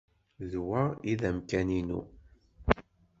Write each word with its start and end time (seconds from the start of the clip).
D 0.51 0.53
wa 0.67 0.83
ay 1.07 1.15
d 1.19 1.21
amkan-inu. 1.29 2.01